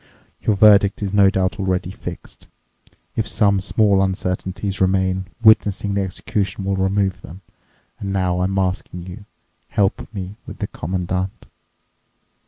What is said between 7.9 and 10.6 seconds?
And now I'm asking you—help me with